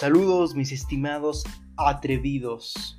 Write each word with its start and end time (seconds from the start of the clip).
Saludos 0.00 0.54
mis 0.54 0.72
estimados 0.72 1.44
atrevidos. 1.76 2.98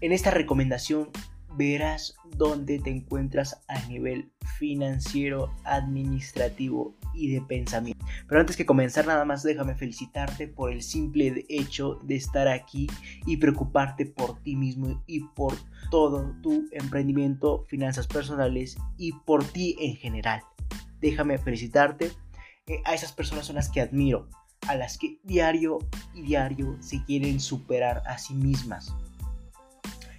En 0.00 0.10
esta 0.10 0.32
recomendación 0.32 1.10
verás 1.56 2.16
dónde 2.36 2.80
te 2.80 2.90
encuentras 2.90 3.62
a 3.68 3.78
nivel 3.86 4.32
financiero, 4.58 5.54
administrativo 5.62 6.96
y 7.14 7.32
de 7.32 7.42
pensamiento. 7.42 8.04
Pero 8.26 8.40
antes 8.40 8.56
que 8.56 8.66
comenzar 8.66 9.06
nada 9.06 9.24
más 9.24 9.44
déjame 9.44 9.76
felicitarte 9.76 10.48
por 10.48 10.72
el 10.72 10.82
simple 10.82 11.46
hecho 11.48 12.00
de 12.02 12.16
estar 12.16 12.48
aquí 12.48 12.88
y 13.24 13.36
preocuparte 13.36 14.04
por 14.04 14.42
ti 14.42 14.56
mismo 14.56 15.04
y 15.06 15.20
por 15.36 15.54
todo 15.92 16.34
tu 16.42 16.64
emprendimiento, 16.72 17.66
finanzas 17.68 18.08
personales 18.08 18.76
y 18.96 19.12
por 19.12 19.44
ti 19.44 19.76
en 19.78 19.94
general. 19.94 20.42
Déjame 20.98 21.38
felicitarte. 21.38 22.10
Eh, 22.66 22.82
a 22.84 22.94
esas 22.94 23.12
personas 23.12 23.46
son 23.46 23.54
las 23.54 23.70
que 23.70 23.80
admiro 23.80 24.28
a 24.68 24.76
las 24.76 24.98
que 24.98 25.18
diario 25.24 25.78
y 26.14 26.22
diario 26.22 26.76
se 26.80 27.02
quieren 27.04 27.40
superar 27.40 28.02
a 28.06 28.18
sí 28.18 28.34
mismas. 28.34 28.94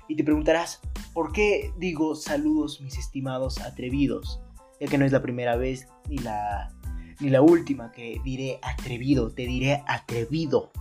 Y 0.07 0.15
te 0.15 0.23
preguntarás, 0.23 0.81
¿por 1.13 1.31
qué 1.31 1.71
digo 1.77 2.15
saludos 2.15 2.81
mis 2.81 2.97
estimados 2.97 3.59
atrevidos? 3.61 4.41
Ya 4.81 4.87
que 4.87 4.97
no 4.97 5.05
es 5.05 5.11
la 5.11 5.21
primera 5.21 5.55
vez 5.55 5.87
ni 6.09 6.17
la, 6.17 6.73
ni 7.19 7.29
la 7.29 7.41
última 7.41 7.91
que 7.91 8.19
diré 8.23 8.59
atrevido, 8.63 9.29
te 9.29 9.45
diré 9.45 9.83
atrevido. 9.87 10.71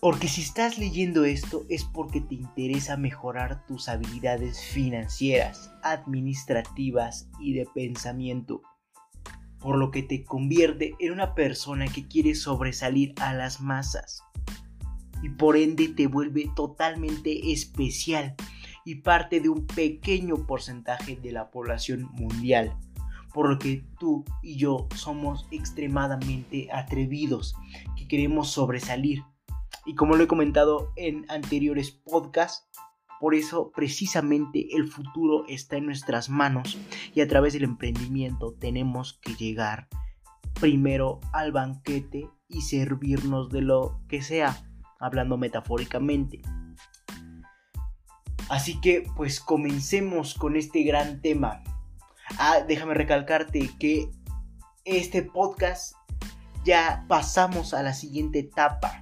Porque 0.00 0.28
si 0.28 0.40
estás 0.40 0.78
leyendo 0.78 1.24
esto 1.24 1.64
es 1.68 1.84
porque 1.84 2.20
te 2.22 2.34
interesa 2.34 2.96
mejorar 2.96 3.64
tus 3.66 3.88
habilidades 3.88 4.60
financieras, 4.64 5.70
administrativas 5.82 7.28
y 7.38 7.52
de 7.52 7.66
pensamiento 7.72 8.62
por 9.62 9.76
lo 9.76 9.90
que 9.90 10.02
te 10.02 10.24
convierte 10.24 10.94
en 10.98 11.12
una 11.12 11.34
persona 11.34 11.86
que 11.86 12.06
quiere 12.08 12.34
sobresalir 12.34 13.14
a 13.20 13.32
las 13.32 13.60
masas 13.60 14.22
y 15.22 15.28
por 15.30 15.56
ende 15.56 15.88
te 15.88 16.08
vuelve 16.08 16.50
totalmente 16.54 17.52
especial 17.52 18.34
y 18.84 18.96
parte 18.96 19.40
de 19.40 19.48
un 19.48 19.66
pequeño 19.66 20.46
porcentaje 20.46 21.16
de 21.16 21.32
la 21.32 21.50
población 21.50 22.10
mundial. 22.12 22.76
Por 23.32 23.48
lo 23.48 23.58
que 23.58 23.84
tú 23.98 24.24
y 24.42 24.56
yo 24.56 24.88
somos 24.96 25.46
extremadamente 25.50 26.68
atrevidos, 26.72 27.54
que 27.96 28.06
queremos 28.08 28.50
sobresalir. 28.50 29.22
Y 29.86 29.94
como 29.94 30.16
lo 30.16 30.24
he 30.24 30.28
comentado 30.28 30.92
en 30.96 31.24
anteriores 31.30 31.92
podcasts, 31.92 32.68
por 33.22 33.36
eso 33.36 33.70
precisamente 33.70 34.74
el 34.74 34.88
futuro 34.88 35.44
está 35.46 35.76
en 35.76 35.86
nuestras 35.86 36.28
manos 36.28 36.76
y 37.14 37.20
a 37.20 37.28
través 37.28 37.52
del 37.52 37.62
emprendimiento 37.62 38.52
tenemos 38.58 39.20
que 39.22 39.36
llegar 39.36 39.86
primero 40.54 41.20
al 41.32 41.52
banquete 41.52 42.28
y 42.48 42.62
servirnos 42.62 43.48
de 43.50 43.60
lo 43.60 44.00
que 44.08 44.22
sea, 44.22 44.56
hablando 44.98 45.36
metafóricamente. 45.36 46.42
Así 48.48 48.80
que 48.80 49.04
pues 49.14 49.38
comencemos 49.38 50.34
con 50.34 50.56
este 50.56 50.82
gran 50.82 51.22
tema. 51.22 51.62
Ah, 52.38 52.64
déjame 52.66 52.94
recalcarte 52.94 53.70
que 53.78 54.10
este 54.84 55.22
podcast 55.22 55.94
ya 56.64 57.04
pasamos 57.06 57.72
a 57.72 57.84
la 57.84 57.94
siguiente 57.94 58.40
etapa. 58.40 59.01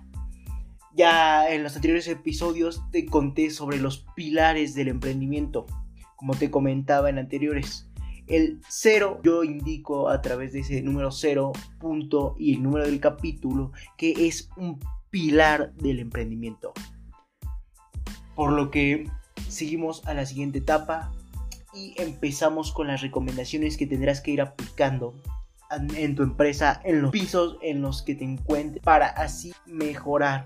Ya 1.01 1.51
en 1.51 1.63
los 1.63 1.77
anteriores 1.77 2.07
episodios 2.09 2.83
te 2.91 3.07
conté 3.07 3.49
sobre 3.49 3.79
los 3.79 4.05
pilares 4.15 4.75
del 4.75 4.89
emprendimiento, 4.89 5.65
como 6.15 6.35
te 6.35 6.51
comentaba 6.51 7.09
en 7.09 7.17
anteriores. 7.17 7.89
El 8.27 8.61
cero, 8.69 9.19
yo 9.25 9.43
indico 9.43 10.11
a 10.11 10.21
través 10.21 10.53
de 10.53 10.61
ese 10.61 10.83
número 10.83 11.11
cero, 11.11 11.53
punto 11.79 12.37
y 12.39 12.53
el 12.53 12.63
número 12.63 12.85
del 12.85 13.01
capítulo, 13.01 13.73
que 13.97 14.29
es 14.29 14.51
un 14.59 14.79
pilar 15.09 15.73
del 15.77 16.01
emprendimiento. 16.01 16.75
Por 18.35 18.53
lo 18.53 18.71
que 18.71 19.09
seguimos 19.49 20.07
a 20.07 20.13
la 20.13 20.27
siguiente 20.27 20.59
etapa 20.59 21.15
y 21.73 21.95
empezamos 21.97 22.73
con 22.73 22.89
las 22.89 23.01
recomendaciones 23.01 23.79
que 23.79 23.87
tendrás 23.87 24.21
que 24.21 24.33
ir 24.33 24.43
aplicando 24.43 25.15
en 25.97 26.15
tu 26.15 26.25
empresa, 26.25 26.79
en 26.85 27.01
los 27.01 27.11
pisos 27.11 27.57
en 27.63 27.81
los 27.81 28.03
que 28.03 28.17
te 28.17 28.25
encuentres, 28.25 28.85
para 28.85 29.07
así 29.07 29.55
mejorar 29.65 30.45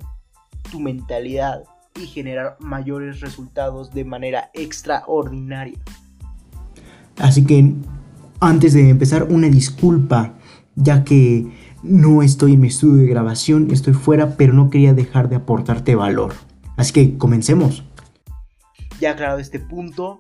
tu 0.74 0.80
mentalidad 0.80 1.62
y 1.94 2.06
generar 2.06 2.56
mayores 2.58 3.20
resultados 3.20 3.94
de 3.94 4.04
manera 4.04 4.50
extraordinaria. 4.54 5.78
Así 7.18 7.46
que 7.46 7.74
antes 8.40 8.74
de 8.74 8.90
empezar, 8.90 9.22
una 9.30 9.48
disculpa, 9.48 10.34
ya 10.74 11.04
que 11.04 11.46
no 11.84 12.24
estoy 12.24 12.54
en 12.54 12.60
mi 12.62 12.66
estudio 12.66 12.96
de 12.96 13.06
grabación, 13.06 13.70
estoy 13.70 13.94
fuera, 13.94 14.36
pero 14.36 14.52
no 14.52 14.68
quería 14.68 14.94
dejar 14.94 15.28
de 15.28 15.36
aportarte 15.36 15.94
valor. 15.94 16.34
Así 16.76 16.92
que 16.92 17.16
comencemos. 17.16 17.84
Ya 18.98 19.12
aclarado 19.12 19.38
este 19.38 19.60
punto, 19.60 20.18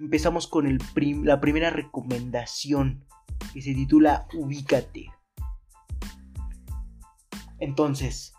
empezamos 0.00 0.48
con 0.48 0.66
el 0.66 0.80
la 1.22 1.40
primera 1.40 1.70
recomendación 1.70 3.04
que 3.54 3.62
se 3.62 3.72
titula 3.72 4.26
Ubícate. 4.34 5.12
Entonces, 7.60 8.31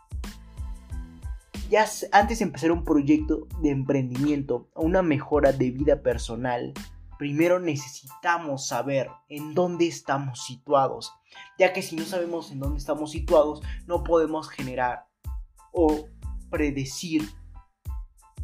ya 1.70 1.86
antes 2.12 2.40
de 2.40 2.46
empezar 2.46 2.72
un 2.72 2.84
proyecto 2.84 3.48
de 3.62 3.72
emprendimiento 3.72 4.70
o 4.74 4.84
una 4.84 5.02
mejora 5.02 5.52
de 5.52 5.72
vida 5.72 6.02
personal, 6.02 6.74
primero 7.18 7.60
necesitamos 7.60 8.68
saber 8.68 9.10
en 9.30 9.54
dónde 9.54 9.88
estamos 9.88 10.44
situados, 10.44 11.14
ya 11.58 11.74
que 11.74 11.82
si 11.82 11.96
no 11.96 12.04
sabemos 12.04 12.52
en 12.52 12.60
dónde 12.60 12.80
estamos 12.80 13.12
situados, 13.12 13.62
no 13.86 14.04
podemos 14.04 14.50
generar 14.50 15.08
o 15.72 16.08
predecir 16.50 17.28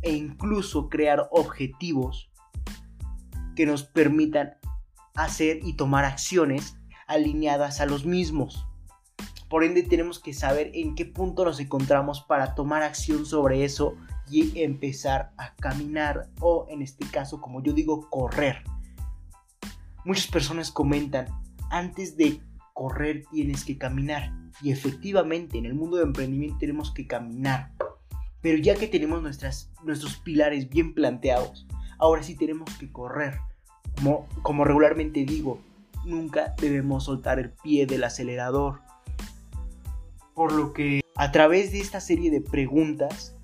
e 0.01 0.11
incluso 0.11 0.89
crear 0.89 1.27
objetivos 1.31 2.31
que 3.55 3.65
nos 3.65 3.83
permitan 3.83 4.53
hacer 5.15 5.59
y 5.63 5.73
tomar 5.73 6.05
acciones 6.05 6.77
alineadas 7.07 7.81
a 7.81 7.85
los 7.85 8.05
mismos. 8.05 8.68
Por 9.49 9.63
ende 9.63 9.83
tenemos 9.83 10.19
que 10.19 10.33
saber 10.33 10.71
en 10.75 10.95
qué 10.95 11.05
punto 11.05 11.43
nos 11.43 11.59
encontramos 11.59 12.21
para 12.21 12.53
tomar 12.53 12.83
acción 12.83 13.25
sobre 13.25 13.65
eso 13.65 13.95
y 14.29 14.61
empezar 14.61 15.31
a 15.37 15.55
caminar 15.55 16.29
o 16.39 16.67
en 16.69 16.83
este 16.83 17.05
caso 17.07 17.41
como 17.41 17.63
yo 17.63 17.73
digo 17.73 18.09
correr. 18.09 18.63
Muchas 20.05 20.27
personas 20.27 20.71
comentan, 20.71 21.27
antes 21.71 22.15
de 22.15 22.41
correr 22.73 23.23
tienes 23.31 23.65
que 23.65 23.77
caminar. 23.77 24.31
Y 24.61 24.71
efectivamente 24.71 25.57
en 25.57 25.65
el 25.65 25.73
mundo 25.73 25.97
de 25.97 26.03
emprendimiento 26.03 26.57
tenemos 26.59 26.91
que 26.91 27.07
caminar. 27.07 27.71
Pero 28.41 28.57
ya 28.57 28.75
que 28.75 28.87
tenemos 28.87 29.21
nuestros 29.21 30.17
pilares 30.17 30.69
bien 30.69 30.93
planteados, 30.93 31.67
ahora 31.97 32.23
sí 32.23 32.35
tenemos 32.35 32.69
que 32.77 32.91
correr. 32.91 33.39
Como 34.43 34.63
regularmente 34.63 35.25
digo, 35.25 35.59
nunca 36.05 36.55
debemos 36.61 37.05
soltar 37.05 37.39
el 37.39 37.51
pie 37.51 37.85
del 37.85 38.03
acelerador 38.03 38.81
por 40.39 40.53
lo 40.53 40.71
que 40.71 41.01
a 41.17 41.33
través 41.33 41.73
de 41.73 41.81
esta 41.81 41.99
serie 41.99 42.31
de 42.31 42.39
preguntas 42.39 43.35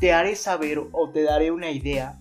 te 0.00 0.12
haré 0.12 0.34
saber 0.34 0.80
o 0.90 1.10
te 1.10 1.22
daré 1.22 1.52
una 1.52 1.70
idea 1.70 2.18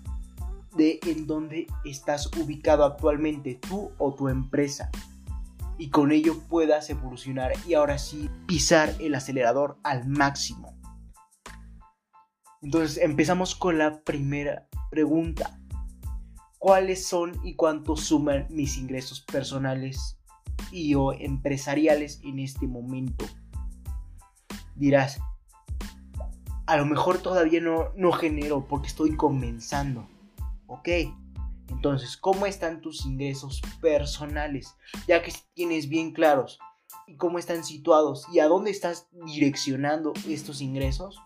de 0.75 0.99
en 1.07 1.25
dónde 1.25 1.65
estás 1.85 2.27
ubicado 2.37 2.85
actualmente 2.85 3.55
tú 3.55 3.89
o 3.97 4.13
tu 4.13 4.29
empresa 4.29 4.91
y 5.79 5.89
con 5.89 6.11
ello 6.11 6.37
puedas 6.49 6.87
evolucionar 6.91 7.53
y 7.67 7.73
ahora 7.73 7.97
sí 7.97 8.29
pisar 8.45 8.93
el 8.99 9.15
acelerador 9.15 9.79
al 9.81 10.07
máximo. 10.07 10.77
Entonces 12.61 12.99
empezamos 12.99 13.55
con 13.55 13.79
la 13.79 14.03
primera 14.03 14.67
pregunta. 14.91 15.59
¿Cuáles 16.59 17.07
son 17.07 17.43
y 17.43 17.55
cuánto 17.55 17.97
suman 17.97 18.45
mis 18.51 18.77
ingresos 18.77 19.21
personales 19.21 20.18
y 20.71 20.95
o 20.95 21.13
empresariales 21.13 22.21
en 22.23 22.39
este 22.39 22.67
momento. 22.67 23.25
Dirás, 24.75 25.19
a 26.65 26.77
lo 26.77 26.85
mejor 26.85 27.17
todavía 27.19 27.61
no, 27.61 27.89
no 27.95 28.11
genero 28.11 28.67
porque 28.67 28.87
estoy 28.87 29.15
comenzando. 29.15 30.07
Ok, 30.67 30.89
entonces, 31.69 32.17
¿cómo 32.17 32.45
están 32.45 32.81
tus 32.81 33.05
ingresos 33.05 33.61
personales? 33.81 34.75
Ya 35.07 35.21
que 35.21 35.33
tienes 35.53 35.89
bien 35.89 36.11
claros 36.11 36.59
y 37.07 37.15
cómo 37.15 37.39
están 37.39 37.63
situados 37.63 38.25
y 38.33 38.39
a 38.39 38.47
dónde 38.47 38.71
estás 38.71 39.07
direccionando 39.25 40.13
estos 40.27 40.61
ingresos, 40.61 41.19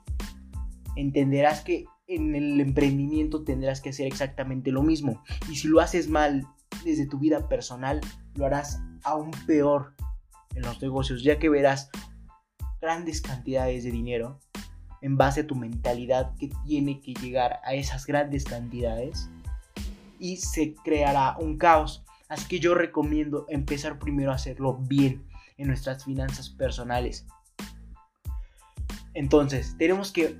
entenderás 0.95 1.61
que 1.61 1.85
en 2.07 2.35
el 2.35 2.59
emprendimiento 2.59 3.43
tendrás 3.43 3.81
que 3.81 3.89
hacer 3.89 4.07
exactamente 4.07 4.71
lo 4.71 4.83
mismo. 4.83 5.23
Y 5.49 5.55
si 5.55 5.67
lo 5.67 5.79
haces 5.79 6.09
mal 6.09 6.47
desde 6.83 7.07
tu 7.07 7.19
vida 7.19 7.47
personal, 7.47 8.01
lo 8.35 8.45
harás 8.45 8.81
aún 9.03 9.31
peor 9.45 9.93
en 10.55 10.63
los 10.63 10.81
negocios, 10.81 11.23
ya 11.23 11.39
que 11.39 11.49
verás 11.49 11.89
grandes 12.81 13.21
cantidades 13.21 13.83
de 13.83 13.91
dinero 13.91 14.39
en 15.01 15.17
base 15.17 15.41
a 15.41 15.47
tu 15.47 15.55
mentalidad 15.55 16.33
que 16.37 16.49
tiene 16.65 17.01
que 17.01 17.13
llegar 17.13 17.59
a 17.63 17.73
esas 17.73 18.05
grandes 18.05 18.45
cantidades 18.45 19.29
y 20.19 20.37
se 20.37 20.75
creará 20.83 21.35
un 21.37 21.57
caos. 21.57 22.05
Así 22.29 22.47
que 22.47 22.59
yo 22.59 22.73
recomiendo 22.73 23.45
empezar 23.49 23.99
primero 23.99 24.31
a 24.31 24.35
hacerlo 24.35 24.77
bien, 24.77 25.27
en 25.57 25.67
nuestras 25.67 26.03
finanzas 26.03 26.49
personales. 26.49 27.25
Entonces, 29.13 29.75
tenemos 29.77 30.11
que 30.11 30.37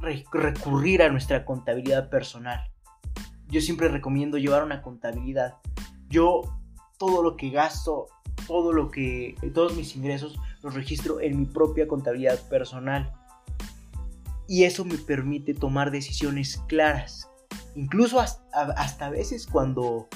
recurrir 0.00 1.02
a 1.02 1.08
nuestra 1.08 1.44
contabilidad 1.44 2.10
personal. 2.10 2.70
Yo 3.48 3.60
siempre 3.60 3.88
recomiendo 3.88 4.38
llevar 4.38 4.64
una 4.64 4.82
contabilidad. 4.82 5.56
Yo 6.08 6.57
todo 6.98 7.22
lo 7.22 7.36
que 7.36 7.50
gasto, 7.50 8.06
todo 8.46 8.72
lo 8.72 8.90
que 8.90 9.36
todos 9.54 9.74
mis 9.74 9.96
ingresos 9.96 10.38
los 10.62 10.74
registro 10.74 11.20
en 11.20 11.38
mi 11.38 11.46
propia 11.46 11.88
contabilidad 11.88 12.40
personal. 12.48 13.12
Y 14.46 14.64
eso 14.64 14.84
me 14.84 14.98
permite 14.98 15.54
tomar 15.54 15.90
decisiones 15.90 16.62
claras. 16.68 17.30
Incluso 17.74 18.18
hasta, 18.20 18.62
hasta 18.76 19.10
veces 19.10 19.46
cuando 19.46 20.08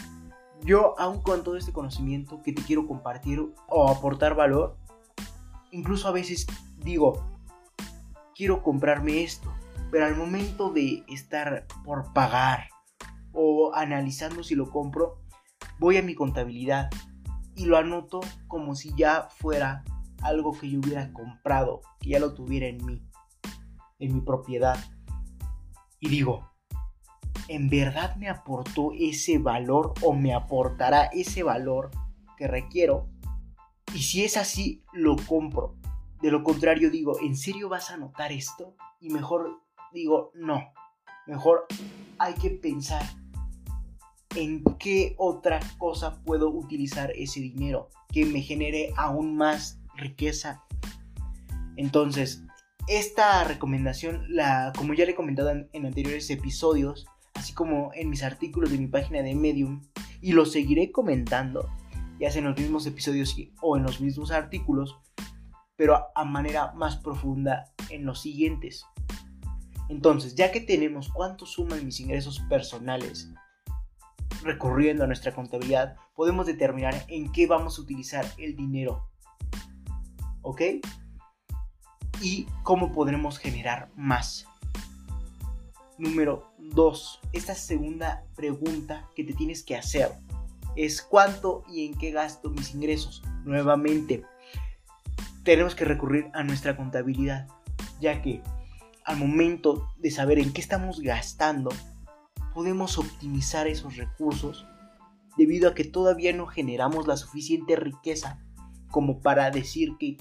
yo, 0.64 0.94
aun 0.98 1.20
con 1.22 1.42
todo 1.42 1.56
este 1.56 1.72
conocimiento 1.72 2.40
que 2.42 2.52
te 2.52 2.62
quiero 2.62 2.86
compartir 2.86 3.40
o 3.68 3.88
aportar 3.88 4.34
valor, 4.34 4.76
incluso 5.70 6.08
a 6.08 6.12
veces 6.12 6.46
digo, 6.78 7.24
quiero 8.34 8.62
comprarme 8.62 9.22
esto, 9.22 9.52
pero 9.90 10.06
al 10.06 10.16
momento 10.16 10.70
de 10.70 11.04
estar 11.08 11.66
por 11.84 12.12
pagar 12.12 12.68
o 13.32 13.74
analizando 13.74 14.42
si 14.42 14.54
lo 14.54 14.70
compro, 14.70 15.21
voy 15.82 15.96
a 15.96 16.02
mi 16.02 16.14
contabilidad 16.14 16.90
y 17.56 17.64
lo 17.64 17.76
anoto 17.76 18.20
como 18.46 18.76
si 18.76 18.94
ya 18.96 19.28
fuera 19.40 19.82
algo 20.22 20.56
que 20.56 20.70
yo 20.70 20.78
hubiera 20.78 21.12
comprado, 21.12 21.80
que 21.98 22.10
ya 22.10 22.20
lo 22.20 22.34
tuviera 22.34 22.68
en 22.68 22.86
mí, 22.86 23.02
en 23.98 24.14
mi 24.14 24.20
propiedad. 24.20 24.78
Y 25.98 26.08
digo, 26.08 26.48
¿en 27.48 27.68
verdad 27.68 28.14
me 28.14 28.28
aportó 28.28 28.92
ese 28.96 29.38
valor 29.38 29.92
o 30.02 30.12
me 30.12 30.32
aportará 30.32 31.06
ese 31.06 31.42
valor 31.42 31.90
que 32.38 32.46
requiero? 32.46 33.08
Y 33.92 34.02
si 34.02 34.22
es 34.22 34.36
así, 34.36 34.84
lo 34.92 35.16
compro. 35.16 35.74
De 36.20 36.30
lo 36.30 36.44
contrario, 36.44 36.92
digo, 36.92 37.18
¿en 37.20 37.36
serio 37.36 37.68
vas 37.68 37.90
a 37.90 37.96
notar 37.96 38.30
esto? 38.30 38.76
Y 39.00 39.10
mejor 39.10 39.60
digo, 39.92 40.30
no. 40.36 40.62
Mejor 41.26 41.66
hay 42.20 42.34
que 42.34 42.50
pensar 42.50 43.02
en 44.34 44.62
qué 44.78 45.14
otra 45.18 45.60
cosa 45.78 46.22
puedo 46.24 46.50
utilizar 46.50 47.12
ese 47.16 47.40
dinero 47.40 47.88
que 48.08 48.24
me 48.26 48.40
genere 48.40 48.92
aún 48.96 49.36
más 49.36 49.80
riqueza. 49.96 50.62
Entonces, 51.76 52.44
esta 52.88 53.44
recomendación, 53.44 54.24
la, 54.28 54.72
como 54.76 54.94
ya 54.94 55.04
le 55.04 55.12
he 55.12 55.14
comentado 55.14 55.50
en, 55.50 55.86
anteriores 55.86 56.28
episodios, 56.30 57.06
así 57.34 57.52
como 57.52 57.92
en 57.94 58.10
mis 58.10 58.22
artículos 58.22 58.70
de 58.70 58.78
mi 58.78 58.86
página 58.86 59.22
de 59.22 59.34
Medium, 59.34 59.82
y 60.20 60.32
lo 60.32 60.46
seguiré 60.46 60.92
comentando, 60.92 61.68
ya 62.18 62.30
sea 62.30 62.40
en 62.40 62.48
los 62.48 62.58
mismos 62.58 62.86
episodios 62.86 63.36
o 63.60 63.76
en 63.76 63.84
los 63.84 64.00
mismos 64.00 64.30
artículos, 64.30 64.96
pero 65.76 66.06
a 66.14 66.24
manera 66.24 66.72
más 66.72 66.96
profunda 66.96 67.64
en 67.90 68.04
los 68.04 68.20
siguientes. 68.20 68.84
Entonces, 69.88 70.34
ya 70.34 70.52
que 70.52 70.60
tenemos 70.60 71.10
cuánto 71.12 71.46
suman 71.46 71.84
mis 71.84 72.00
ingresos 72.00 72.40
personales, 72.48 73.32
recurriendo 74.42 75.04
a 75.04 75.06
nuestra 75.06 75.34
contabilidad, 75.34 75.96
podemos 76.14 76.46
determinar 76.46 76.94
en 77.08 77.30
qué 77.32 77.46
vamos 77.46 77.78
a 77.78 77.82
utilizar 77.82 78.26
el 78.38 78.56
dinero. 78.56 79.08
¿Ok? 80.42 80.62
Y 82.20 82.46
cómo 82.62 82.92
podremos 82.92 83.38
generar 83.38 83.90
más. 83.96 84.46
Número 85.98 86.52
2. 86.58 87.20
Esta 87.32 87.54
segunda 87.54 88.24
pregunta 88.34 89.08
que 89.14 89.24
te 89.24 89.34
tienes 89.34 89.62
que 89.62 89.76
hacer 89.76 90.12
es 90.76 91.02
cuánto 91.02 91.64
y 91.68 91.86
en 91.86 91.94
qué 91.98 92.10
gasto 92.10 92.50
mis 92.50 92.74
ingresos. 92.74 93.22
Nuevamente, 93.44 94.24
tenemos 95.44 95.74
que 95.74 95.84
recurrir 95.84 96.30
a 96.32 96.42
nuestra 96.44 96.76
contabilidad, 96.76 97.48
ya 98.00 98.22
que 98.22 98.42
al 99.04 99.16
momento 99.16 99.88
de 99.98 100.10
saber 100.10 100.38
en 100.38 100.52
qué 100.52 100.60
estamos 100.60 101.00
gastando, 101.00 101.70
podemos 102.52 102.98
optimizar 102.98 103.66
esos 103.66 103.96
recursos 103.96 104.66
debido 105.36 105.68
a 105.68 105.74
que 105.74 105.84
todavía 105.84 106.32
no 106.32 106.46
generamos 106.46 107.06
la 107.06 107.16
suficiente 107.16 107.76
riqueza 107.76 108.38
como 108.90 109.20
para 109.20 109.50
decir 109.50 109.96
que 109.98 110.18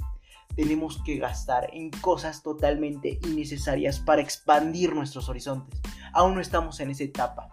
tenemos 0.56 1.02
que 1.04 1.18
gastar 1.18 1.70
en 1.74 1.90
cosas 1.90 2.44
totalmente 2.44 3.20
innecesarias 3.24 4.00
para 4.00 4.22
expandir 4.22 4.94
nuestros 4.94 5.30
horizontes. 5.30 5.80
Aún 6.14 6.36
no 6.36 6.42
estamos 6.42 6.80
en 6.80 6.92
esa 6.92 7.04
etapa. 7.04 7.50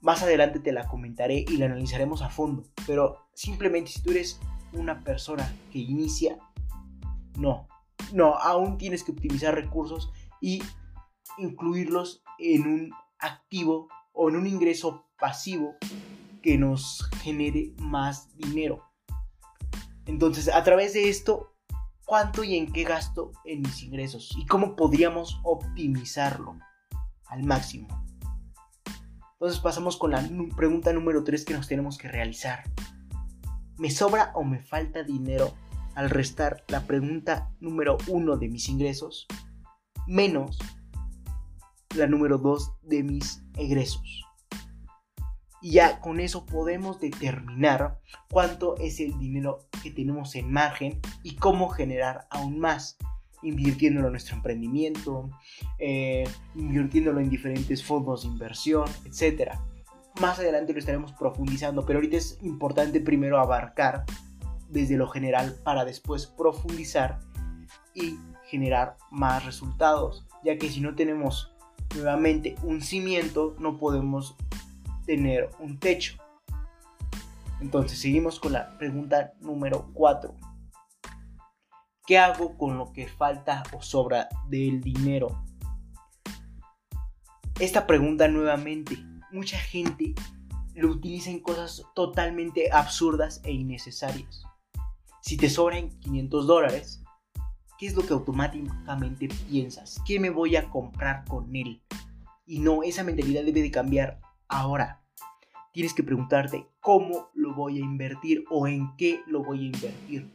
Más 0.00 0.22
adelante 0.22 0.58
te 0.58 0.72
la 0.72 0.86
comentaré 0.88 1.44
y 1.48 1.56
la 1.56 1.66
analizaremos 1.66 2.22
a 2.22 2.30
fondo, 2.30 2.64
pero 2.86 3.18
simplemente 3.34 3.92
si 3.92 4.02
tú 4.02 4.10
eres 4.10 4.40
una 4.72 5.00
persona 5.00 5.50
que 5.70 5.78
inicia, 5.78 6.38
no, 7.38 7.68
no, 8.12 8.34
aún 8.34 8.78
tienes 8.78 9.04
que 9.04 9.12
optimizar 9.12 9.54
recursos 9.54 10.10
y 10.40 10.62
incluirlos 11.38 12.22
en 12.38 12.66
un 12.66 12.92
activo 13.18 13.88
o 14.12 14.28
en 14.28 14.36
un 14.36 14.46
ingreso 14.46 15.06
pasivo 15.18 15.76
que 16.42 16.58
nos 16.58 17.08
genere 17.22 17.74
más 17.78 18.36
dinero. 18.36 18.82
Entonces, 20.06 20.48
a 20.48 20.62
través 20.64 20.92
de 20.94 21.08
esto, 21.08 21.54
¿cuánto 22.04 22.42
y 22.42 22.56
en 22.56 22.72
qué 22.72 22.84
gasto 22.84 23.32
en 23.44 23.62
mis 23.62 23.82
ingresos? 23.82 24.34
¿Y 24.36 24.46
cómo 24.46 24.74
podríamos 24.74 25.40
optimizarlo 25.44 26.58
al 27.26 27.44
máximo? 27.44 27.88
Entonces 29.34 29.60
pasamos 29.60 29.96
con 29.96 30.12
la 30.12 30.22
pregunta 30.56 30.92
número 30.92 31.24
3 31.24 31.44
que 31.44 31.54
nos 31.54 31.66
tenemos 31.66 31.98
que 31.98 32.08
realizar. 32.08 32.62
¿Me 33.76 33.90
sobra 33.90 34.30
o 34.34 34.44
me 34.44 34.60
falta 34.60 35.02
dinero 35.02 35.52
al 35.94 36.10
restar 36.10 36.64
la 36.68 36.86
pregunta 36.86 37.50
número 37.60 37.98
1 38.06 38.36
de 38.36 38.48
mis 38.48 38.68
ingresos 38.68 39.26
menos 40.06 40.58
la 41.94 42.06
número 42.06 42.38
2 42.38 42.72
de 42.82 43.02
mis 43.02 43.42
egresos? 43.56 44.24
Y 45.62 45.72
ya 45.72 46.00
con 46.00 46.18
eso 46.18 46.44
podemos 46.44 47.00
determinar 47.00 48.00
cuánto 48.28 48.76
es 48.78 48.98
el 48.98 49.16
dinero 49.18 49.60
que 49.82 49.92
tenemos 49.92 50.34
en 50.34 50.50
margen 50.50 51.00
y 51.22 51.36
cómo 51.36 51.68
generar 51.68 52.26
aún 52.30 52.58
más, 52.58 52.98
invirtiéndolo 53.42 54.08
en 54.08 54.12
nuestro 54.14 54.36
emprendimiento, 54.36 55.30
eh, 55.78 56.24
invirtiéndolo 56.56 57.20
en 57.20 57.30
diferentes 57.30 57.84
fondos 57.84 58.22
de 58.22 58.28
inversión, 58.28 58.86
etc. 59.04 59.52
Más 60.20 60.40
adelante 60.40 60.72
lo 60.72 60.80
estaremos 60.80 61.12
profundizando, 61.12 61.86
pero 61.86 61.98
ahorita 61.98 62.16
es 62.16 62.38
importante 62.42 63.00
primero 63.00 63.38
abarcar 63.38 64.04
desde 64.68 64.96
lo 64.96 65.06
general 65.06 65.54
para 65.62 65.84
después 65.84 66.26
profundizar 66.26 67.20
y 67.94 68.16
generar 68.46 68.96
más 69.10 69.44
resultados, 69.44 70.26
ya 70.44 70.58
que 70.58 70.68
si 70.68 70.80
no 70.80 70.94
tenemos 70.94 71.51
nuevamente 71.94 72.56
un 72.62 72.80
cimiento 72.80 73.54
no 73.58 73.78
podemos 73.78 74.36
tener 75.06 75.50
un 75.58 75.78
techo. 75.78 76.16
Entonces 77.60 77.98
seguimos 77.98 78.40
con 78.40 78.52
la 78.52 78.76
pregunta 78.78 79.32
número 79.40 79.90
4. 79.94 80.34
¿Qué 82.06 82.18
hago 82.18 82.56
con 82.58 82.76
lo 82.76 82.92
que 82.92 83.06
falta 83.06 83.62
o 83.72 83.80
sobra 83.80 84.28
del 84.48 84.80
dinero? 84.80 85.44
Esta 87.60 87.86
pregunta 87.86 88.26
nuevamente, 88.26 88.98
mucha 89.30 89.58
gente 89.58 90.14
lo 90.74 90.88
utiliza 90.88 91.30
en 91.30 91.40
cosas 91.40 91.84
totalmente 91.94 92.72
absurdas 92.72 93.40
e 93.44 93.52
innecesarias. 93.52 94.44
Si 95.20 95.36
te 95.36 95.48
sobran 95.48 95.90
500 96.00 96.46
dólares, 96.46 97.01
¿qué 97.82 97.88
es 97.88 97.96
lo 97.96 98.06
que 98.06 98.12
automáticamente 98.12 99.28
piensas? 99.50 100.00
¿Qué 100.06 100.20
me 100.20 100.30
voy 100.30 100.54
a 100.54 100.70
comprar 100.70 101.24
con 101.24 101.56
él? 101.56 101.82
Y 102.46 102.60
no, 102.60 102.84
esa 102.84 103.02
mentalidad 103.02 103.42
debe 103.42 103.60
de 103.60 103.72
cambiar 103.72 104.20
ahora 104.46 105.02
tienes 105.72 105.92
que 105.92 106.04
preguntarte 106.04 106.68
cómo 106.78 107.30
lo 107.34 107.56
voy 107.56 107.78
a 107.78 107.80
invertir 107.80 108.44
o 108.50 108.68
en 108.68 108.94
qué 108.96 109.22
lo 109.26 109.42
voy 109.42 109.62
a 109.64 109.66
invertir. 109.66 110.32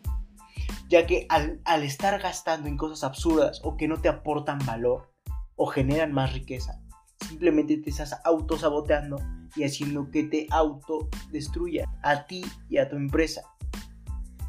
Ya 0.89 1.08
que 1.08 1.25
al, 1.30 1.84
estar 1.84 2.22
gastando 2.22 2.68
en 2.68 2.75
cosas 2.75 3.06
absurdas 3.06 3.62
o 3.63 3.77
que 3.77 3.88
no 3.88 4.01
te 4.01 4.10
aportan 4.10 4.60
valor 4.66 5.10
o 5.56 5.68
generan 5.68 6.12
más 6.12 6.34
riqueza, 6.34 6.82
simplemente 7.30 7.77
te 7.77 7.92
estás 7.92 8.20
autosaboteando 8.25 9.22
y 9.56 9.63
haciendo 9.63 10.12
que 10.12 10.24
te 10.24 10.48
autodestruya 10.50 11.86
a 12.04 12.25
ti 12.25 12.44
y 12.68 12.77
a 12.77 12.89
tu 12.89 12.98
empresa. 12.98 13.44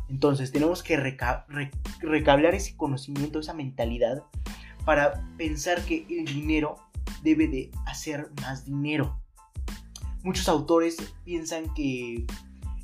Entonces 0.08 0.52
tenemos 0.52 0.82
que 0.82 0.96
recablar 0.96 2.54
ese 2.54 2.76
conocimiento, 2.76 3.40
esa 3.40 3.54
mentalidad, 3.54 4.24
para 4.84 5.22
pensar 5.36 5.82
que 5.84 6.06
el 6.08 6.24
dinero 6.24 6.76
debe 7.22 7.48
de 7.48 7.70
hacer 7.86 8.30
más 8.40 8.64
dinero. 8.64 9.20
Muchos 10.22 10.48
autores 10.48 10.96
piensan 11.24 11.72
que 11.74 12.26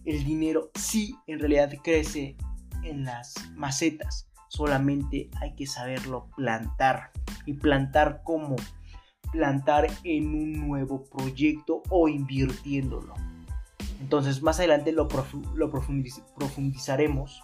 el 0.05 0.25
dinero 0.25 0.71
sí 0.75 1.17
en 1.27 1.39
realidad 1.39 1.73
crece 1.83 2.37
en 2.83 3.05
las 3.05 3.35
macetas, 3.55 4.29
solamente 4.49 5.31
hay 5.41 5.55
que 5.55 5.67
saberlo 5.67 6.29
plantar. 6.37 7.11
¿Y 7.47 7.55
plantar 7.55 8.23
cómo? 8.25 8.57
Plantar 9.33 9.89
en 10.05 10.29
un 10.29 10.69
nuevo 10.69 11.05
proyecto 11.05 11.83
o 11.91 12.09
invirtiéndolo. 12.09 13.15
Entonces 14.01 14.43
más 14.43 14.59
adelante 14.59 14.93
lo, 14.93 15.09
lo 15.55 15.71
profundizaremos, 15.71 17.43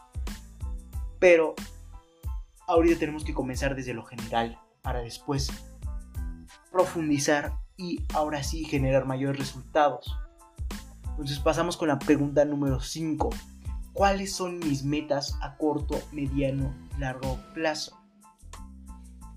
pero 1.19 1.55
ahorita 2.67 2.99
tenemos 2.99 3.25
que 3.25 3.35
comenzar 3.35 3.75
desde 3.75 3.95
lo 3.95 4.05
general 4.05 4.59
para 4.83 5.01
después 5.01 5.51
profundizar 6.71 7.55
y 7.77 8.05
ahora 8.15 8.43
sí 8.43 8.65
generar 8.65 9.07
mayores 9.07 9.39
resultados. 9.39 10.17
Entonces 11.11 11.39
pasamos 11.39 11.77
con 11.77 11.89
la 11.89 11.99
pregunta 11.99 12.45
número 12.45 12.81
5. 12.81 13.31
¿Cuáles 13.93 14.35
son 14.35 14.59
mis 14.59 14.85
metas 14.85 15.37
a 15.43 15.57
corto, 15.57 16.01
mediano 16.13 16.75
largo 16.99 17.39
plazo? 17.55 17.99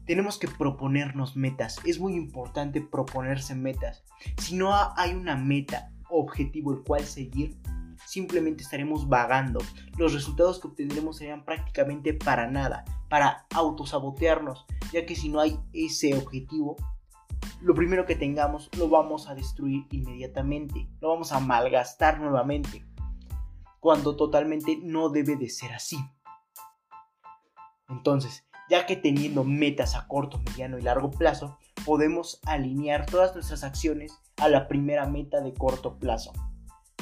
Tenemos 0.05 0.38
que 0.38 0.48
proponernos 0.48 1.36
metas. 1.36 1.79
Es 1.86 2.00
muy 2.00 2.15
importante 2.15 2.82
proponerse 2.82 3.55
metas. 3.55 4.03
Si 4.38 4.55
no 4.55 4.74
hay 4.96 5.13
una 5.13 5.36
meta, 5.36 5.92
objetivo 6.13 6.72
el 6.72 6.84
cual 6.84 7.03
seguir, 7.03 7.58
simplemente 8.05 8.63
estaremos 8.63 9.08
vagando. 9.08 9.60
Los 9.98 10.13
resultados 10.13 10.60
que 10.60 10.67
obtendremos 10.67 11.17
serían 11.17 11.43
prácticamente 11.46 12.13
para 12.13 12.50
nada, 12.50 12.86
para 13.10 13.46
autosabotearnos, 13.53 14.65
ya 14.91 15.05
que 15.05 15.15
si 15.15 15.29
no 15.29 15.39
hay 15.39 15.60
ese 15.74 16.15
objetivo, 16.15 16.75
lo 17.62 17.74
primero 17.74 18.05
que 18.05 18.15
tengamos 18.15 18.70
lo 18.77 18.89
vamos 18.89 19.27
a 19.27 19.36
destruir 19.36 19.86
inmediatamente, 19.91 20.89
lo 21.01 21.10
vamos 21.10 21.32
a 21.32 21.39
malgastar 21.39 22.20
nuevamente, 22.20 22.86
cuando 23.79 24.15
totalmente 24.15 24.79
no 24.82 25.10
debe 25.10 25.36
de 25.36 25.50
ser 25.50 25.74
así. 25.74 25.98
Entonces, 27.89 28.46
ya 28.70 28.86
que 28.86 28.96
teniendo 28.96 29.43
metas 29.43 29.96
a 29.96 30.08
corto, 30.08 30.39
mediano 30.39 30.77
y 30.77 30.82
largo 30.82 31.12
plazo, 31.12 31.58
podemos 31.86 32.39
alinear 32.46 33.05
todas 33.05 33.34
nuestras 33.34 33.63
acciones 33.63 34.20
a 34.38 34.48
la 34.48 34.67
primera 34.67 35.05
meta 35.05 35.41
de 35.41 35.53
corto 35.53 35.98
plazo, 35.98 36.34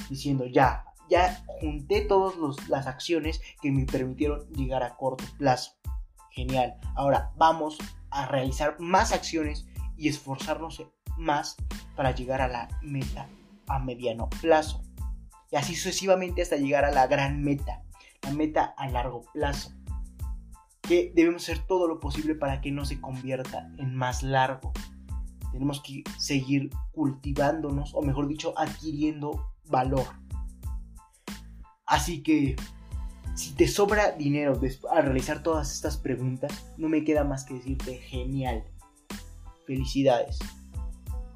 diciendo 0.09 0.45
ya, 0.45 0.85
ya 1.09 1.43
junté 1.59 2.01
todas 2.01 2.35
las 2.67 2.87
acciones 2.87 3.41
que 3.61 3.71
me 3.71 3.85
permitieron 3.85 4.47
llegar 4.49 4.83
a 4.83 4.95
corto 4.95 5.25
plazo. 5.37 5.73
Genial. 6.31 6.77
Ahora 6.95 7.31
vamos 7.35 7.77
a 8.09 8.25
realizar 8.27 8.79
más 8.79 9.11
acciones 9.11 9.67
y 9.97 10.07
esforzarnos 10.07 10.83
más 11.17 11.57
para 11.95 12.11
llegar 12.11 12.41
a 12.41 12.47
la 12.47 12.69
meta 12.81 13.27
a 13.67 13.79
mediano 13.79 14.29
plazo. 14.41 14.81
Y 15.51 15.57
así 15.57 15.75
sucesivamente 15.75 16.41
hasta 16.41 16.55
llegar 16.55 16.85
a 16.85 16.91
la 16.91 17.07
gran 17.07 17.43
meta, 17.43 17.83
la 18.23 18.31
meta 18.31 18.73
a 18.77 18.87
largo 18.87 19.23
plazo. 19.33 19.73
Que 20.91 21.09
debemos 21.15 21.43
hacer 21.43 21.59
todo 21.59 21.87
lo 21.87 22.01
posible 22.01 22.35
para 22.35 22.59
que 22.59 22.69
no 22.69 22.83
se 22.83 22.99
convierta 22.99 23.71
en 23.77 23.95
más 23.95 24.23
largo. 24.23 24.73
Tenemos 25.53 25.81
que 25.81 26.03
seguir 26.19 26.69
cultivándonos, 26.91 27.93
o 27.95 28.01
mejor 28.01 28.27
dicho, 28.27 28.53
adquiriendo 28.57 29.53
valor. 29.69 30.03
Así 31.85 32.21
que 32.21 32.57
si 33.35 33.53
te 33.53 33.69
sobra 33.69 34.11
dinero 34.11 34.59
al 34.91 35.03
realizar 35.05 35.41
todas 35.43 35.71
estas 35.71 35.95
preguntas, 35.95 36.65
no 36.75 36.89
me 36.89 37.05
queda 37.05 37.23
más 37.23 37.45
que 37.45 37.53
decirte 37.53 37.95
genial. 37.95 38.65
Felicidades. 39.65 40.39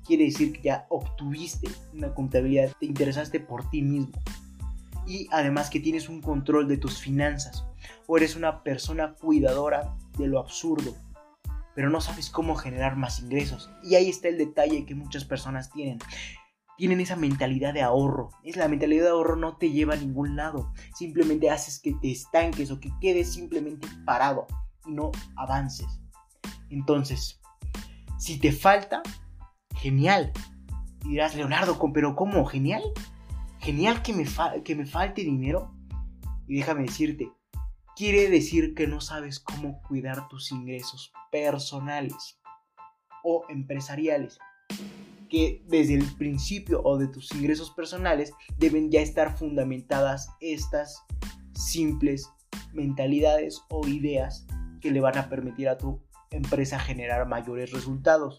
Quiere 0.05 0.25
decir 0.25 0.51
que 0.51 0.63
ya 0.63 0.85
obtuviste 0.89 1.69
una 1.93 2.13
contabilidad, 2.13 2.73
te 2.77 2.87
interesaste 2.87 3.39
por 3.39 3.69
ti 3.69 3.81
mismo. 3.81 4.19
Y 5.07 5.27
además 5.31 5.69
que 5.69 5.79
tienes 5.79 6.09
un 6.09 6.21
control 6.21 6.67
de 6.67 6.77
tus 6.77 6.99
finanzas. 6.99 7.65
O 8.07 8.17
eres 8.17 8.35
una 8.35 8.63
persona 8.63 9.13
cuidadora 9.15 9.95
de 10.17 10.27
lo 10.27 10.39
absurdo. 10.39 10.95
Pero 11.75 11.89
no 11.89 12.01
sabes 12.01 12.29
cómo 12.29 12.55
generar 12.55 12.95
más 12.95 13.19
ingresos. 13.19 13.69
Y 13.83 13.95
ahí 13.95 14.09
está 14.09 14.29
el 14.29 14.37
detalle 14.37 14.85
que 14.85 14.95
muchas 14.95 15.25
personas 15.25 15.71
tienen 15.71 15.99
tienen 16.77 16.99
esa 16.99 17.15
mentalidad 17.15 17.73
de 17.73 17.81
ahorro. 17.81 18.29
Es 18.43 18.57
la 18.57 18.67
mentalidad 18.67 19.03
de 19.03 19.09
ahorro 19.09 19.35
no 19.35 19.57
te 19.57 19.71
lleva 19.71 19.93
a 19.93 19.97
ningún 19.97 20.35
lado. 20.35 20.73
Simplemente 20.93 21.49
haces 21.49 21.79
que 21.79 21.93
te 21.93 22.11
estanques 22.11 22.71
o 22.71 22.79
que 22.79 22.91
quedes 22.99 23.33
simplemente 23.33 23.87
parado 24.05 24.47
y 24.85 24.91
no 24.91 25.11
avances. 25.35 25.87
Entonces, 26.69 27.39
si 28.17 28.39
te 28.39 28.51
falta, 28.51 29.01
genial. 29.75 30.31
dirás, 31.03 31.35
Leonardo, 31.35 31.79
pero 31.93 32.15
¿cómo? 32.15 32.45
¿Genial? 32.45 32.83
¿Genial 33.65 34.03
que 34.03 34.13
me, 34.13 34.25
que 34.63 34.75
me 34.75 34.85
falte 34.85 35.23
dinero? 35.23 35.73
Y 36.47 36.57
déjame 36.57 36.83
decirte, 36.83 37.31
quiere 37.95 38.29
decir 38.29 38.75
que 38.75 38.85
no 38.85 39.01
sabes 39.01 39.39
cómo 39.39 39.81
cuidar 39.81 40.27
tus 40.27 40.51
ingresos 40.51 41.11
personales 41.31 42.39
o 43.23 43.43
empresariales 43.49 44.37
que 45.31 45.63
desde 45.65 45.95
el 45.95 46.05
principio 46.13 46.79
o 46.83 46.99
de 46.99 47.07
tus 47.07 47.33
ingresos 47.33 47.71
personales 47.71 48.33
deben 48.55 48.91
ya 48.91 49.01
estar 49.01 49.35
fundamentadas 49.35 50.29
estas 50.41 51.03
simples 51.55 52.29
mentalidades 52.71 53.63
o 53.69 53.87
ideas 53.87 54.45
que 54.79 54.91
le 54.91 55.01
van 55.01 55.17
a 55.17 55.27
permitir 55.27 55.69
a 55.69 55.79
tu 55.79 56.03
empresa 56.29 56.77
generar 56.77 57.27
mayores 57.27 57.71
resultados. 57.71 58.37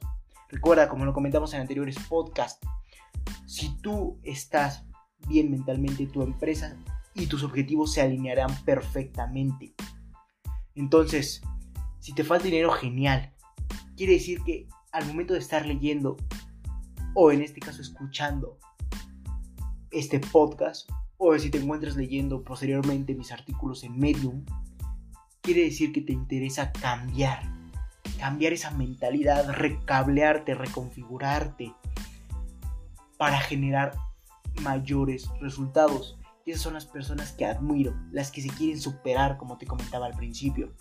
Recuerda, 0.49 0.89
como 0.89 1.05
lo 1.05 1.13
comentamos 1.13 1.53
en 1.53 1.63
anteriores 1.63 1.97
podcasts, 2.09 2.65
si 3.45 3.77
tú 3.79 4.21
estás 4.23 4.87
bien 5.29 5.51
mentalmente, 5.51 6.07
tu 6.07 6.23
empresa 6.23 6.77
y 7.15 7.27
tus 7.27 7.43
objetivos 7.43 7.93
se 7.93 8.03
alinearán 8.03 8.55
perfectamente. 8.65 9.75
Entonces, 10.75 11.43
si 12.01 12.13
te 12.13 12.25
falta 12.25 12.45
dinero, 12.45 12.71
genial. 12.71 13.33
Quiere 13.97 14.15
decir 14.15 14.43
que 14.45 14.69
al 14.93 15.07
momento 15.07 15.33
de 15.35 15.41
estar 15.41 15.67
leyendo 15.67 16.17
o 17.15 17.33
en 17.33 17.43
este 17.43 17.61
caso 17.61 17.81
escuchando 17.81 18.59
este 19.91 20.21
podcast, 20.21 20.89
o 21.17 21.37
si 21.39 21.51
te 21.51 21.59
encuentras 21.59 21.97
leyendo 21.97 22.45
posteriormente 22.45 23.15
mis 23.15 23.33
artículos 23.33 23.83
en 23.85 23.99
Medium, 23.99 24.45
quiere 25.41 25.63
decir 25.63 25.93
que 25.93 26.03
te 26.03 26.13
interesa 26.13 26.73
cambiar, 26.73 27.43
cambiar 28.19 28.53
esa 28.53 28.71
mentalidad, 28.73 29.49
recablearte, 29.51 30.55
reconfigurarte 30.55 31.73
para 33.17 33.41
generar 33.41 33.95
mayores 34.63 35.29
resultados. 35.41 36.19
Y 36.45 36.53
esas 36.53 36.63
son 36.63 36.75
las 36.75 36.87
personas 36.87 37.33
que 37.33 37.45
admiro, 37.45 37.95
las 38.13 38.31
que 38.31 38.41
se 38.41 38.49
quieren 38.49 38.81
superar, 38.81 39.37
como 39.37 39.59
te 39.59 39.67
comentaba 39.67 40.07
al 40.07 40.17
principio. 40.17 40.73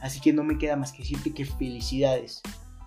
Así 0.00 0.18
que 0.20 0.32
no 0.32 0.44
me 0.44 0.56
queda 0.56 0.76
más 0.76 0.92
que 0.92 1.02
decirte 1.02 1.34
que 1.34 1.44
felicidades 1.44 2.42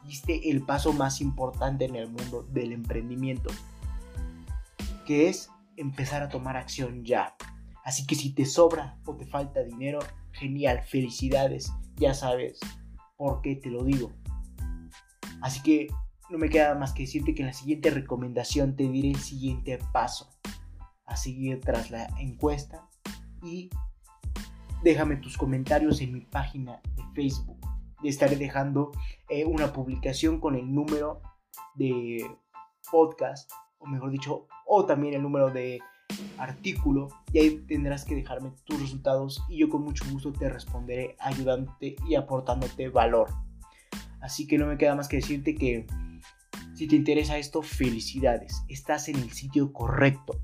diste 0.05 0.49
el 0.49 0.63
paso 0.63 0.93
más 0.93 1.21
importante 1.21 1.85
en 1.85 1.95
el 1.95 2.09
mundo 2.09 2.43
del 2.51 2.71
emprendimiento, 2.71 3.49
que 5.05 5.29
es 5.29 5.49
empezar 5.77 6.21
a 6.23 6.29
tomar 6.29 6.57
acción 6.57 7.03
ya. 7.03 7.35
Así 7.83 8.05
que 8.05 8.15
si 8.15 8.33
te 8.33 8.45
sobra 8.45 8.97
o 9.05 9.15
te 9.15 9.25
falta 9.25 9.63
dinero, 9.63 9.99
genial, 10.31 10.83
felicidades, 10.83 11.71
ya 11.95 12.13
sabes 12.13 12.59
por 13.17 13.41
qué 13.41 13.55
te 13.55 13.69
lo 13.69 13.83
digo. 13.83 14.11
Así 15.41 15.61
que 15.61 15.87
no 16.29 16.37
me 16.37 16.49
queda 16.49 16.75
más 16.75 16.93
que 16.93 17.03
decirte 17.03 17.33
que 17.33 17.41
en 17.41 17.47
la 17.47 17.53
siguiente 17.53 17.89
recomendación 17.89 18.75
te 18.75 18.87
diré 18.87 19.09
el 19.09 19.19
siguiente 19.19 19.77
paso 19.91 20.29
a 21.13 21.15
seguir 21.15 21.61
tras 21.61 21.91
la 21.91 22.07
encuesta. 22.19 22.87
Y 23.41 23.69
déjame 24.83 25.17
tus 25.17 25.37
comentarios 25.37 26.01
en 26.01 26.13
mi 26.13 26.21
página 26.21 26.81
de 26.95 27.03
Facebook. 27.13 27.59
Estaré 28.03 28.35
dejando 28.35 28.91
eh, 29.29 29.45
una 29.45 29.71
publicación 29.71 30.39
con 30.39 30.55
el 30.55 30.73
número 30.73 31.21
de 31.75 32.25
podcast, 32.91 33.49
o 33.79 33.85
mejor 33.85 34.11
dicho, 34.11 34.47
o 34.65 34.85
también 34.85 35.13
el 35.13 35.21
número 35.21 35.49
de 35.51 35.79
artículo 36.37 37.07
y 37.31 37.39
ahí 37.39 37.65
tendrás 37.67 38.05
que 38.05 38.15
dejarme 38.15 38.51
tus 38.65 38.79
resultados 38.79 39.43
y 39.49 39.57
yo 39.57 39.69
con 39.69 39.83
mucho 39.83 40.05
gusto 40.11 40.31
te 40.31 40.49
responderé 40.49 41.15
ayudándote 41.19 41.95
y 42.07 42.15
aportándote 42.15 42.89
valor. 42.89 43.29
Así 44.21 44.47
que 44.47 44.57
no 44.57 44.67
me 44.67 44.77
queda 44.77 44.95
más 44.95 45.07
que 45.07 45.17
decirte 45.17 45.55
que 45.55 45.87
si 46.75 46.87
te 46.87 46.95
interesa 46.95 47.37
esto, 47.37 47.61
felicidades, 47.61 48.63
estás 48.67 49.07
en 49.07 49.17
el 49.17 49.31
sitio 49.31 49.71
correcto, 49.71 50.39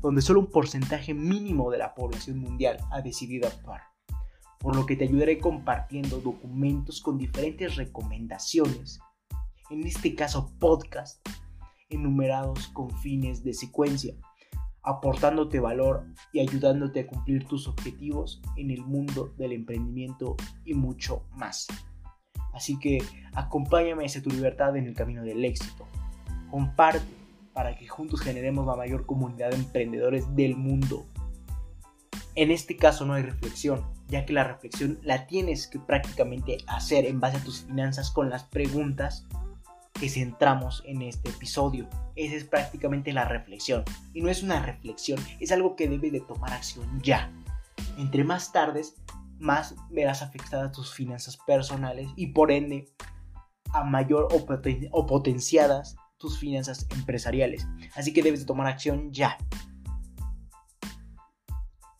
donde 0.00 0.22
solo 0.22 0.40
un 0.40 0.50
porcentaje 0.50 1.14
mínimo 1.14 1.70
de 1.70 1.78
la 1.78 1.94
población 1.94 2.38
mundial 2.38 2.78
ha 2.90 3.00
decidido 3.00 3.48
actuar 3.48 3.90
por 4.60 4.76
lo 4.76 4.84
que 4.84 4.94
te 4.94 5.04
ayudaré 5.04 5.38
compartiendo 5.38 6.20
documentos 6.20 7.00
con 7.00 7.16
diferentes 7.16 7.76
recomendaciones, 7.76 9.00
en 9.70 9.86
este 9.86 10.14
caso 10.14 10.52
podcast, 10.58 11.26
enumerados 11.88 12.68
con 12.68 12.90
fines 12.98 13.42
de 13.42 13.54
secuencia, 13.54 14.14
aportándote 14.82 15.60
valor 15.60 16.06
y 16.32 16.40
ayudándote 16.40 17.00
a 17.00 17.06
cumplir 17.06 17.46
tus 17.46 17.68
objetivos 17.68 18.42
en 18.56 18.70
el 18.70 18.84
mundo 18.84 19.32
del 19.38 19.52
emprendimiento 19.52 20.36
y 20.64 20.74
mucho 20.74 21.24
más. 21.36 21.66
Así 22.52 22.78
que 22.78 23.02
acompáñame 23.32 24.04
hacia 24.04 24.22
tu 24.22 24.28
libertad 24.28 24.76
en 24.76 24.86
el 24.86 24.94
camino 24.94 25.22
del 25.22 25.42
éxito. 25.44 25.86
Comparte 26.50 27.19
para 27.60 27.76
que 27.76 27.86
juntos 27.86 28.22
generemos 28.22 28.66
la 28.66 28.74
mayor 28.74 29.04
comunidad 29.04 29.50
de 29.50 29.56
emprendedores 29.56 30.34
del 30.34 30.56
mundo. 30.56 31.04
En 32.34 32.50
este 32.50 32.78
caso 32.78 33.04
no 33.04 33.12
hay 33.12 33.22
reflexión, 33.22 33.84
ya 34.08 34.24
que 34.24 34.32
la 34.32 34.44
reflexión 34.44 34.98
la 35.02 35.26
tienes 35.26 35.66
que 35.66 35.78
prácticamente 35.78 36.56
hacer 36.68 37.04
en 37.04 37.20
base 37.20 37.36
a 37.36 37.44
tus 37.44 37.66
finanzas 37.66 38.12
con 38.12 38.30
las 38.30 38.44
preguntas 38.44 39.26
que 39.92 40.08
centramos 40.08 40.82
en 40.86 41.02
este 41.02 41.28
episodio. 41.28 41.86
Esa 42.16 42.36
es 42.36 42.44
prácticamente 42.44 43.12
la 43.12 43.26
reflexión. 43.26 43.84
Y 44.14 44.22
no 44.22 44.30
es 44.30 44.42
una 44.42 44.64
reflexión, 44.64 45.20
es 45.38 45.52
algo 45.52 45.76
que 45.76 45.86
debe 45.86 46.10
de 46.10 46.20
tomar 46.20 46.54
acción 46.54 46.88
ya. 47.02 47.30
Entre 47.98 48.24
más 48.24 48.52
tardes, 48.52 48.94
más 49.38 49.74
verás 49.90 50.22
afectadas 50.22 50.72
tus 50.72 50.94
finanzas 50.94 51.36
personales 51.36 52.08
y 52.16 52.28
por 52.28 52.52
ende 52.52 52.88
a 53.74 53.84
mayor 53.84 54.28
o, 54.32 55.06
potenciadas 55.06 55.96
tus 56.20 56.38
finanzas 56.38 56.86
empresariales. 56.90 57.66
Así 57.96 58.12
que 58.12 58.22
debes 58.22 58.38
de 58.40 58.46
tomar 58.46 58.68
acción 58.68 59.12
ya. 59.12 59.38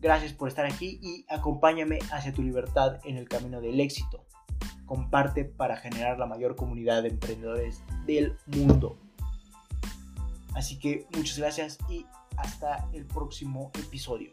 gracias 0.00 0.32
por 0.32 0.48
estar 0.48 0.66
aquí 0.66 0.98
y 1.02 1.24
acompáñame 1.28 1.98
hacia 2.12 2.32
tu 2.32 2.42
libertad 2.42 3.00
en 3.04 3.16
el 3.16 3.28
camino 3.28 3.60
del 3.60 3.80
éxito. 3.80 4.26
Comparte 4.86 5.44
para 5.44 5.76
generar 5.76 6.18
la 6.18 6.26
mayor 6.26 6.56
comunidad 6.56 7.02
de 7.02 7.10
emprendedores 7.10 7.82
del 8.06 8.36
mundo. 8.46 8.98
Así 10.54 10.78
que 10.78 11.06
muchas 11.16 11.38
gracias 11.38 11.78
y 11.88 12.06
hasta 12.36 12.88
el 12.92 13.06
próximo 13.06 13.70
episodio. 13.78 14.32